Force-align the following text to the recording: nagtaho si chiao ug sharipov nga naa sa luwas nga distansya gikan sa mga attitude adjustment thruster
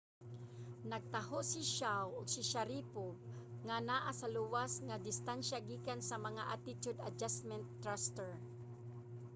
nagtaho 0.91 1.37
si 1.51 1.61
chiao 1.73 2.07
ug 2.19 2.25
sharipov 2.51 3.09
nga 3.67 3.77
naa 3.89 4.11
sa 4.19 4.27
luwas 4.35 4.71
nga 4.87 5.01
distansya 5.07 5.57
gikan 5.69 5.99
sa 6.09 6.15
mga 6.27 6.43
attitude 6.55 6.99
adjustment 7.09 7.65
thruster 7.81 8.31